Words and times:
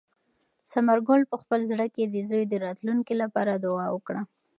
ثمر 0.71 0.97
ګل 1.07 1.21
په 1.31 1.35
خپل 1.41 1.59
زړه 1.71 1.87
کې 1.95 2.03
د 2.07 2.15
زوی 2.29 2.43
د 2.47 2.53
راتلونکي 2.65 3.13
لپاره 3.21 3.51
دعا 3.65 3.87
وکړه. 3.91 4.21